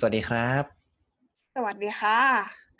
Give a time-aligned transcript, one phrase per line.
[0.00, 0.64] สวัสดีครับ
[1.56, 2.20] สวัสดีค่ะ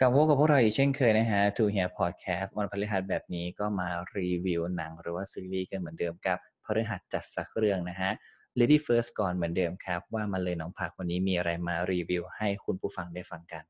[0.00, 8.10] กลับพบกับพวกเราอีกเช่นเคยนะฮะ To Hear Podcast วันพฤหัสแบบนี้ก็มารีวิวหนังหรือว่าซีรีส์กันเหมือนเดิมกับพฤหัสจัดสักเรื่องนะฮะ
[8.58, 13.64] Lady First ก่อนเหมือนเดิมครับ ว่ามาเลยน้องผักวันนี้มีอะไรมารีวิวให้คุณผู้ฟังได้ฟังกัน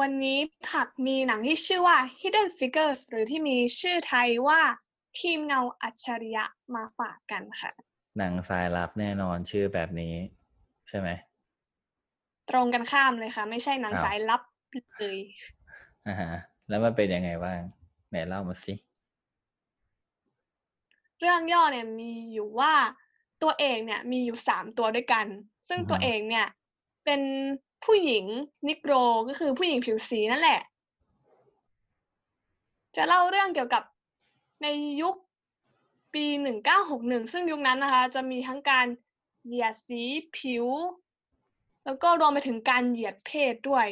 [0.00, 0.38] วันนี้
[0.70, 4.60] ผักมีหนังที่ชื่อว่า Hidden Figures หรือที่มีชื่อไทยว่า
[5.18, 6.44] ทีมเงาอัจฉริยะ
[6.74, 7.70] มาฝากกันค่ะ
[8.18, 10.14] หนังสายลับแน่นอนชื่อแบบนี้
[10.90, 11.10] ใช่ไหม
[12.50, 14.42] ตรงกันข้ามเลยค่ะ ไม่ใช่หนังอ้าวสายลับ
[14.98, 15.18] เลย
[16.06, 16.30] อ่าฮะ
[16.68, 17.60] แล้วมันเป็นยังไงบ้าง
[18.10, 18.74] ไหนเล่ามาสิ
[21.18, 22.74] เรื่องย่อเนี่ยมีอยู่ว่า
[23.42, 25.26] ตัวเอกเนี่ยมีอยู่สามตัวด้วยกัน
[25.68, 26.46] ซึ่งตัวเอกเนี่ย
[27.04, 27.20] เป็น
[27.84, 28.24] ผู้หญิง
[28.68, 28.92] นิโกร
[29.28, 30.60] ก็คือผู้หญิงผิวสีนั่นแหละ
[32.96, 33.82] จะเล่าเรื่องเกี่ยวกับ
[34.62, 34.66] ใน
[35.02, 35.14] ยุค
[36.14, 38.86] ปีหนึ่งเก้าหกหนึ่งซึ่งยุคนั้นนะคะ จะมีทั้งการ
[39.46, 40.02] เหยียดสี
[40.36, 40.66] ผิว
[41.88, 43.86] แล้วก็รวมไปถึงการเหยียดเพศด้วย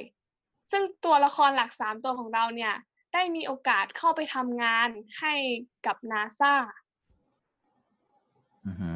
[0.70, 2.75] ซึ่งตัวละครหลักสามตัวของเราเนี่ย
[3.12, 4.88] ได้มีโอกาสเข้าไปทำงาน
[5.20, 5.34] ให้
[5.86, 6.55] กับนาซา
[8.66, 8.91] อือฮึ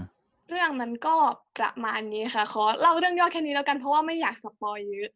[0.48, 1.16] เรื่องมันก็
[1.56, 5.10] ประมาณนี้ค่ะขอเล่าเรื่องย่อแค่นี้แล้วกันเพราะว่าไม่อยากสปอยเยอะ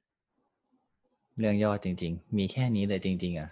[1.38, 3.48] เรื่องย่อจริง ๆ มีแค่นี้เลยจริง ๆอะ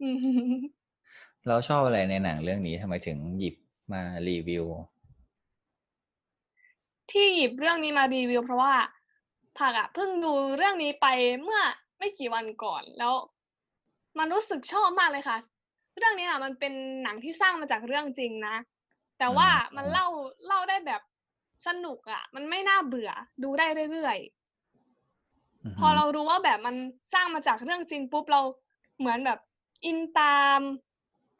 [0.00, 0.84] อืม
[1.48, 3.54] เราชอบอะไรในหนังเรื่องนี้ทำไมถึงหยิบ
[3.92, 4.64] มารีวิว
[7.10, 8.74] ที่หยิบเรื่องนี้มารีวิว เพราะว่า
[9.58, 11.06] ผักอะเพิ่งดูเรื่องนี้ไป
[11.42, 11.60] เมื่อ
[11.98, 13.14] ไม่กี่วันก่อนแล้ว
[14.18, 15.38] มันรู้สึกชอบมากเลยค่ะ
[15.98, 18.56] เรื่องนี้อะมันเป็นหนังที่สร้างมาจากเรื่องจริงนะ
[19.18, 20.06] แต่ว่าอืมมันเล่า
[20.46, 21.02] เล่าได้แบบ
[21.66, 23.10] สนุกอะมันไม่น่าเบื่อ
[23.42, 26.76] ดูได้เรื่อยๆอือฮึพอเรารู้ว่าแบบมัน
[27.12, 28.40] สร้างมาจากเรื่องจริงปุ๊บเรา
[28.98, 29.38] เหมือนแบบ
[29.84, 30.60] อินตาม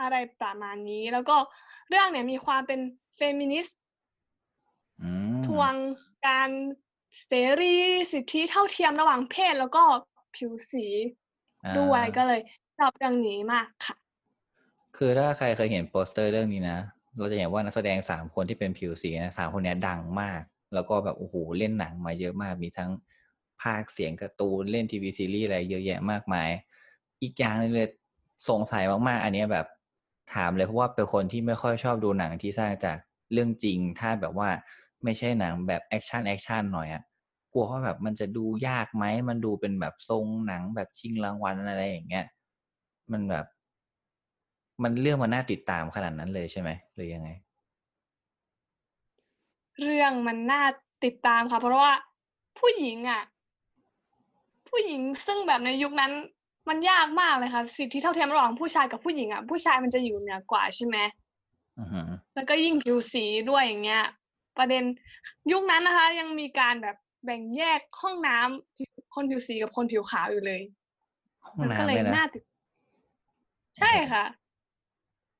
[0.01, 1.37] อะไรประมาณนี้ แล้วก็
[1.89, 2.81] เรื่องเนี่ยมีความเป็น
[3.17, 3.84] เฟมินิสต์อืม
[5.47, 5.75] ทวง
[6.27, 6.50] การ
[7.27, 7.77] เสรี
[8.12, 9.83] สิทธิเท่าเทียมระหว่างเพศแล้วก็
[10.36, 10.86] ผิวสี
[11.64, 12.41] อ่าด้วยก็เลย
[12.79, 13.96] ชอบเรื่องนี้มากค่ะ
[14.96, 16.79] คือถ้าใครเคยเห็นโปสเตอร์เรื่องนี้นะ
[17.19, 20.41] เราจะเห็นว่านักแสดงสามคนที่เป็นผิวสีนะสามคนเนี้ยดังมาก
[20.74, 22.90] แล้วก็แบบโอ้โหเล่นหนังมาเยอะมาก มีทั้ง
[23.63, 26.51] พากย์เสียงการ์ตูนเล่นทีวีซีรีส์อะไรเยอะแยะมากมาย
[27.23, 27.89] อีกอย่างหนึ่งเลย
[28.48, 29.67] สงสัยมากๆ อันเนี้ยแบบ
[30.35, 32.98] ถามเลยเพราะว่าเป็นคนที่ไม่ค่อยชอบดูหนังที่สร้างจาก
[33.34, 34.48] เรื่องจริง ถ้าแบบว่า
[35.05, 37.02] ไม่ใช่หนังแบบ action action หน่อยอะ
[37.52, 42.27] กลัวว่าแบบมันจะดูยากไหมมันดูเป็นแบบทรงหนังแบบชิงรางวัลอะไรอย่างเงี้ย
[43.12, 43.46] มันแบบ
[44.83, 47.28] มันเรื่องมันน่าติดตามขนาดนั้นเลยใช่ไหมหรือยังไง
[49.83, 50.62] เรื่องมันน่า
[51.05, 51.92] ติดตามค่ะ เพราะว่า
[52.58, 53.22] ผู้หญิงอะ
[54.68, 56.12] ผู้หญิงซึ่งแบบในยุคนั้น
[56.68, 60.96] มันยากมากเลยค่ะ สิทธิเท่าเทียมระหว่างผู้ชายกับผู้หญิงอะ ผู้ชายมันจะอยู่เหนือกว่าใช่ไหม
[62.35, 64.05] แล้วก็ยิ่งผิวสีด้วยอย่างเงี้ย
[64.58, 64.85] ประเด็น
[65.52, 70.63] ยุคนั้นนะคะ ยังมีการแบบแบ่งแยกห้องน้ำผิวคนผิวสีกับคนผิวขาวอยู่เลย
[71.45, 72.42] ห้องมันก็เลยน้ำเลยนะน่าติด
[73.79, 74.24] ใช่ค่ะ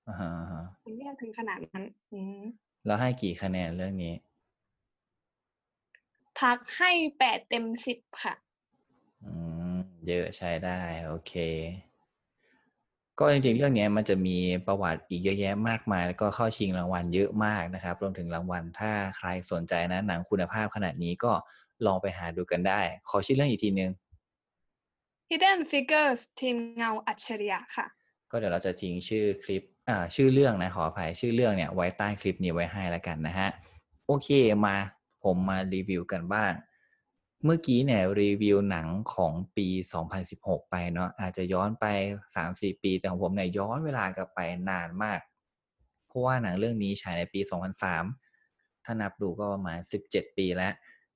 [0.09, 2.43] อ่าฮะอ่าฮะแบ่งแยกถึงขนาดนั้นอืม
[2.87, 4.15] แล้วให้กี่คะแนนเรื่องนี้
[6.41, 8.35] พักให้แปดเต็มสิบค่ะ
[9.25, 9.33] อื
[9.75, 11.33] ม เยอะใช้ได้ โอเค
[13.21, 14.37] ก็จริงๆเรื่องเนี้ยมันจะมี
[14.67, 21.33] ประวัติอีกเยอะแยะมากมาย แล้วก็เข้าชิงรางวัลเยอะมากนะครับรวมถึงรางวัลถ้าใครสนใจนะหนังคุณภาพขนาดนี้ก็
[21.87, 23.91] ลองไปหาดูกันได้ ขอชื่อเรื่องอีกทีนึง
[25.31, 27.87] Hidden Figures ทีมเงาอัจฉริยะค่ะ
[28.31, 33.49] ก็เดี๋ยวเราจะทิ้งชื่อคลิปอ่าชื่อเรื่องนะขออภัยชื่อเรื่องเนี่ยไว้ใต้คลิปนี้ไว้ให้แล้วกันนะฮะ
[34.07, 34.29] โอเค
[34.67, 34.77] มา
[35.25, 36.53] ผมมารีวิวกันบ้าง
[37.45, 39.69] เมื่อกี้เนี่ยรีวิวหนังของปี
[40.21, 41.87] 2016 ไปเนาะอาจจะย้อนไป
[42.37, 44.41] 3-4 ปี แต่ของผมเนี่ยย้อนเวลากลับไป
[44.71, 45.21] นานมาก
[46.07, 47.41] เพราะว่าหนังเรื่องนี้ฉายในปี
[48.13, 49.79] 2003 ถ้านับดูก็ประมาณ
[50.09, 50.73] 17 ปีแล้ว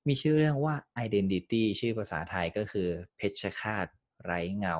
[0.07, 0.75] มีชื่อเรื่องว่า
[1.05, 3.87] Identity ชื่อภาษาไทยก็คือเพชฌฆาต
[4.23, 4.77] ไร้เงา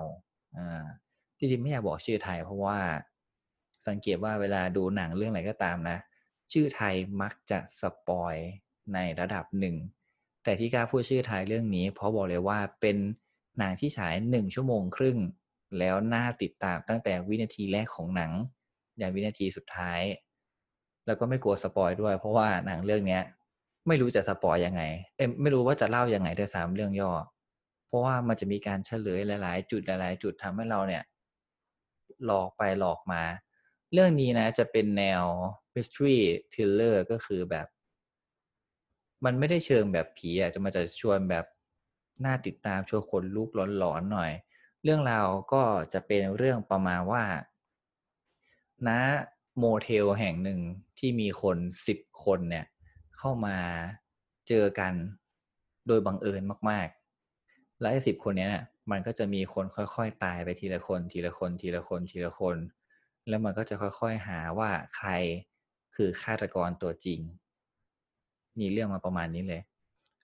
[0.58, 0.86] อ่า
[1.38, 2.78] จริงๆไม่อยากบอกชื่อไทย เพราะว่า
[3.88, 5.98] สังเกตว่าเวลาดูหนังเรื่องอะไรก็ตามนะ
[6.52, 8.36] ชื่อไทยมักจะสปอย
[8.94, 9.76] ในระดับหนึ่ง
[10.44, 12.98] แต่ที่กล้าพูดชื่อไทยเรื่องนี้ เพราะบอกเลยว่าเป็น
[13.60, 15.18] หนังที่ฉายหนึ่งชั่วโมงครึ่ง
[15.80, 18.32] แล้วน่าติดตามตั้งแต่วินาทีแรกของหนัง
[18.98, 20.02] อย่างวินาทีสุดท้าย
[21.06, 23.24] แล้วก็ไม่กลัวสปอยด้วย เพราะว่าหนังเรื่องเนี้ย
[23.88, 24.82] ไม่รู้จะสปอยยังไง
[25.16, 27.12] เอ้ยไม่รู้ว่าจะเล่ายังไงด้วยซ้ำเรื่องย่อ
[27.88, 31.04] เพราะว่ามันจะมีการเฉลยหลาย ๆ จุดหลาย ๆ จุดทำให้เราเนี่ย
[32.26, 33.22] หลอกไปหลอกมา
[33.94, 35.24] เรื่องนี้นะจะเป็นแนว
[35.76, 36.18] mystery
[36.52, 37.68] thriller ก็คือแบบ
[39.26, 41.46] มันไม่ได้เชิงแบบผีอะจะมันจะชวนแบบ
[42.26, 43.50] น่าติดตามชวนคนลุก
[43.80, 44.32] หลอนๆหน่อย
[44.84, 45.64] เรื่องราวก็
[45.94, 47.24] จะเป็นเรื่องประมาณว่า
[48.88, 48.90] ณ
[49.60, 50.60] โมเทลแห่งหนึ่ง
[50.98, 51.58] ที่มีคน
[51.88, 52.66] สิบคนเนี่ย
[53.18, 53.58] เข้ามา
[54.48, 54.94] เจอกัน
[55.88, 56.88] โดยบังเอิญมาก
[57.36, 62.58] ๆ และไอ้สิบคนเนี้ยน่ะมันก็จะมีคนค่อยๆ ตายไปทีละคน ทีละคนทีละคนทีละคน
[63.28, 65.10] แล้วมันก็จะค่อยๆหาว่าใคร
[65.96, 67.20] คือฆาตกรตัวจริง
[68.60, 69.62] มีเรื่องมาประมาณนี้เลย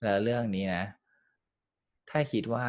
[0.02, 0.84] แล้วเรื่องนี้นะ
[2.10, 2.66] ถ้าคิดว่า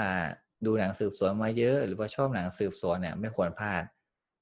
[0.66, 3.84] ดูหนังสืบสวนมาเยอะ หรือว่าชอบหนังสืบสวนเนี่ย ไม่ควรพลาด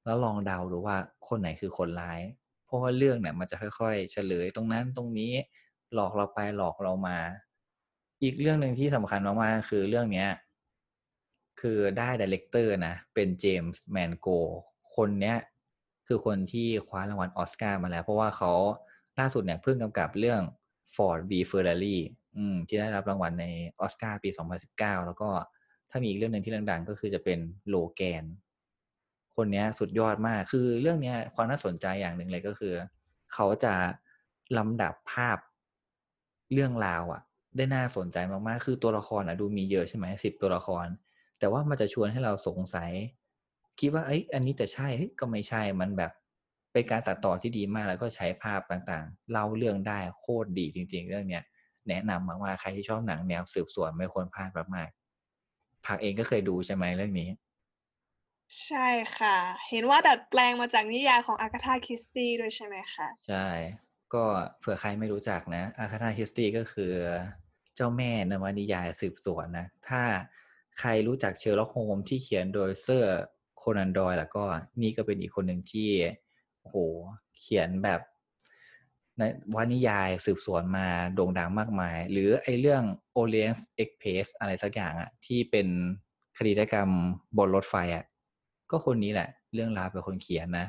[0.05, 0.97] แล้วลองเดาดูว่า
[1.27, 2.19] คนไหนคือคนร้าย
[2.65, 5.31] เพราะว่าเรื่องเนี่ยมันจะค่อยๆ เฉลยตรงนั้นตรงนี้
[5.93, 7.17] หลอกเราไปหลอกเรามา
[8.23, 10.29] อีกเรื่องหนึ่งที่สำคัญมากๆคือเรื่องเนี้ย
[11.61, 14.27] คือได้ director นะ เป็นเจมส์แมนโกลด์
[14.95, 15.37] คนเนี้ย
[16.07, 18.51] คือคนที่คว้ารางวัลออสการ์มาแล้ว เพราะว่าเขา
[19.19, 20.41] ล่าสุดเนี่ยเพิ่งกำกับเรื่อง
[20.95, 21.97] Ford v Ferrari
[22.37, 23.45] อืมที่ได้รับรางวัลใน
[23.79, 25.29] ออสการ์ปี 2019 แล้วก็
[25.89, 28.23] ถ้ามีอีกเรื่องหนึ่งที่ดังๆ ก็คือจะเป็นโลแกน
[29.35, 32.73] คนนี้สุดยอดมาก คือเรื่องนี้ความน่าสนใจอย่างหนึ่งเลยก็คือ
[33.33, 33.73] เขาจะ
[34.57, 35.37] ลำดับภาพ
[36.53, 37.21] เรื่องราวอะ
[37.57, 38.17] ได้น่าสนใจ
[38.47, 40.87] มากๆ คือตัวละครอะดูมีเยอะใช่ไหมสิบตัวละคร
[41.39, 42.91] แต่ว่ามันจะชวนให้เราสงสัย
[43.79, 44.87] คิดว่าเอ้ยอันนี้แต่ใช่
[45.19, 46.11] ก็ไม่ใช่มันแบบ
[46.75, 51.43] เป็นการตัดต่อที่ดีมากแล้วก็ใช้ภาพต่างๆ เล่าเรื่องได้โคตรดีจริง ๆ เรื่องเนี้ย
[51.89, 57.29] แนะนำมากๆใครที่ชอบหนังแนวสืบสวนไม่ควรพลาดมากๆผักเองก็เคยดูใช่ไหมเรื่องนี้
[58.65, 59.37] ใช่ค่ะ
[59.69, 63.47] เห็นว่าดัดแปลงมาจากนิยายของอากาธาคริสตี้ด้วยใช่ไหมคะใช่
[64.13, 64.23] ก็
[64.59, 66.93] เผื่อใครไม่รู้จักนะอากาธาคริสตี้ก็คือ
[67.75, 70.01] เจ้าแม่นวนิยายสืบสวนนะถ้า
[70.79, 73.23] ใครรู้จักเชอร์ล็อกโฮล์มส์ที่เขียนโดยเซอร์
[73.57, 74.43] โคนันดอยล์แล้วก็
[74.81, 75.89] นี่ก็เป็นอีกคนหนึ่งที่
[76.65, 76.77] โอ้โห
[77.39, 78.01] เขียนแบบ
[79.17, 79.21] ใน
[79.55, 82.83] วนิยายสืบสวนมาโด่งดังมากมาย หรือไอเรื่อง
[83.21, 85.67] Orient Express อะไรสักอย่างอะที่เป็น
[86.37, 86.89] คดีฆาตกรรม
[87.37, 88.05] บนรถไฟอะ
[88.71, 90.67] ก็คนนี้แหละ เรื่องราวเป็นคนเขียนนะ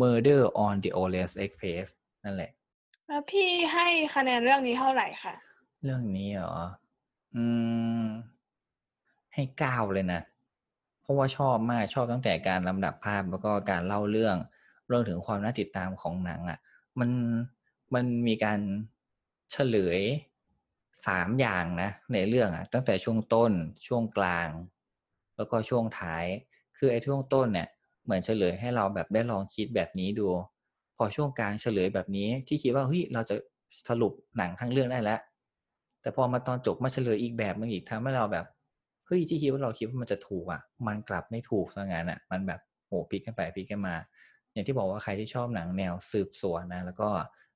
[0.00, 1.86] Murder on the Orient Express
[2.24, 2.50] นั่นแหละ
[3.06, 5.34] แล้วพี่ให้คะแนนเรื่องนี้เท่าไหร่คะ
[5.82, 6.56] เรื่องนี้เหรอ
[7.36, 7.44] อื
[8.02, 8.04] ม
[9.34, 10.20] ให้เก้าเลยนะ
[11.02, 14.36] เพราะว่าชอบมากชอบตั้งแต่การลำดับภาพแล้วก็การเล่าเรื่อง
[14.90, 16.58] รวมถึงความน่าติดตามของหนังอะ่ะ
[17.00, 17.10] มัน
[17.94, 18.60] มันมีการ
[19.52, 20.00] เฉลย
[21.06, 23.52] สามอย่างนะในเรื่องอะ่ะตั้งแต่ช่วงต้น
[23.86, 24.48] ช่วงกลาง
[25.36, 26.24] แล้วก็ช่วงท้าย
[26.78, 27.68] คือไอ้ช่วงต้นเนี่ย
[28.04, 30.28] เหมือนเฉลยให้เราแบบได้ลองคิดแบบนี้ดู
[30.96, 33.34] พอช่วงกลางเฉลยแบบนี้ที่คิดว่าเฮ้ยเราจะ
[33.88, 35.20] สรุปหนังทั้งเรื่องได้แล้ว
[36.02, 38.46] แต่พอมาตอนจบมาเฉลยอีกแบบนึงอีกทำให้เราแบบ
[39.06, 43.94] เฮ้ยที่คิดว่าเราคิดว่ามันจะถูกอะ มันกลับไม่ถูกซะงั้นอะ มันแบบโหพลิกกันไปพลิกกันมา
[44.54, 47.08] อย่างที่บอกว่าใครที่ชอบหนังแนวสืบสวนนะแล้วก็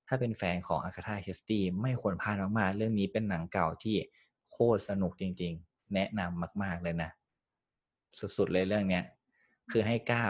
[0.09, 3.97] ถ้าเป็นแฟนของอาคาธาคิสตี้ไม่ควรพลาดมากๆเรื่องนี้เป็นหนังเก่าที่
[4.53, 7.11] โคตรสนุกจริง ๆ แนะนำมาก ๆเลยนะ
[8.37, 9.05] สุดๆเลยเรื่องเนี้ย
[9.71, 10.29] คือให้เก้า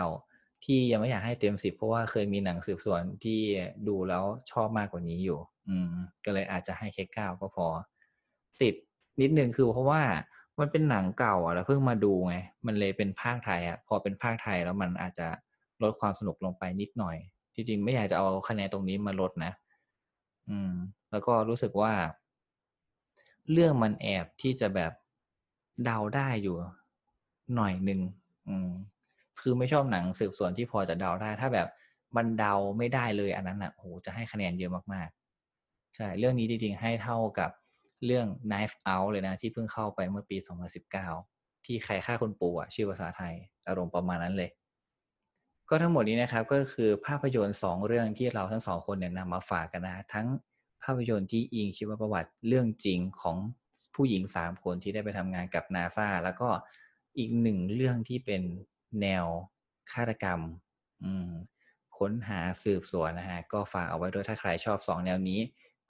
[0.65, 3.41] ที่ยังไม่อยากให้เต็มสิบเพราะว่าเคยมีหนังสืบสวนที่
[3.89, 5.39] ดูแล้วชอบมากกว่านี้อยู่
[5.69, 5.93] อืม
[6.25, 7.67] ก็เลยอาจจะให้แค่เก้าก็พอ
[8.63, 8.75] ติด
[9.21, 10.03] นิดนึงคือเพราะว่า
[10.59, 12.37] มันเป็นหนังเก่าอะแล้วเพิ่งมาดูไง
[12.67, 15.29] มันเลยเป็นภาคไทยอะ พอเป็นภาคไทยแล้วมันอาจจะ
[15.83, 17.17] ลดความสนุกลงไปนิดหน่อย
[17.55, 19.53] จริงๆไม่อยากจะเอาคะแนนตรงนี้มาลดนะ
[20.49, 20.73] อืม
[21.11, 21.93] แล้วก็รู้สึกว่า
[23.53, 24.93] เรื่องมันแอบที่จะแบบ
[25.85, 26.57] เดาได้อยู่
[27.57, 28.01] หน่อยหนึ่ง
[28.49, 28.71] อืม
[29.41, 31.69] คือไม่ชอบหนังสืบสวนที่พอจะเดาได้ ถ้าแบบ
[32.17, 37.51] มันเดาไม่ได้เลยอันนั้นอะโหจะให้คะแนนเยอะมากๆ ใช่ เรื่องนี้จริงๆ ให้เท่ากับ
[38.07, 41.09] เรื่อง Knife Out เลยนะ ที่เพิ่งเข้าไปเมื่อปี 2019
[41.67, 43.35] ที่ใครฆ่าคนปู่อะชื่อภาษาไทย
[43.69, 44.51] อารมณ์ประมาณนั้นเลย
[45.71, 50.27] ก็ทั้งหมดนี้นะครับก็คือภาพยนตร์สองเรื่องที่เราทั้งสองคนเนี่ยนำมาฝากกันนะทั้ง
[50.83, 53.37] ภาพยนตร์ที่อิงชีวประวัติเรื่องจริงของ
[53.95, 56.49] ผู้หญิงสามคนที่ได้ไปทำงานกับนาซาแล้วก็
[57.19, 58.43] อีกหนึ่งเรื่องที่เป็น
[59.01, 59.25] แนว
[59.93, 60.41] ฆาตกรรม
[61.99, 65.41] ค้นหาสืบสวนนะฮะก็ฝากเอาไว้ด้วยถ้าใครชอบสองแนวนี้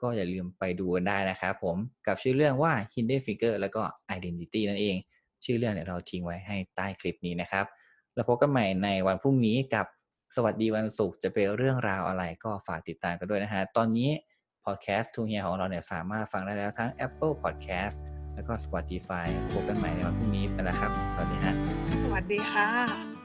[0.00, 3.82] ก็อย่าลืมไปดูกันได้นะครับผมกับชื่อเรื่องว่า Hidden Figure แล้วก็
[4.16, 4.96] Identity นั่นเอง
[5.44, 7.64] ชื่อเรื่องเนี่ยเราทิ้งไว้ให้ใต้คลิปนี้นะครับ
[8.18, 9.86] แล้วพบกันใหม่ในวันพรุ่งนี้กับ
[10.36, 14.10] สวัสดีวันศุกร์จะเป็นเรื่องราวอะไรก็ฝากติดตามกันด้วยนะฮะ ตอนนี้
[14.64, 17.96] พอดแคสต์ทูเฮียของเราเนี่ยสามารถฟังได้แล้วทั้ง Apple Podcast
[18.34, 21.54] แล้วก็ Spotify พบกันใหม่ในวันพรุ่งนี้ไปแล้วครับ สวัสดีฮะ
[22.04, 23.17] สวัสดีค่ะ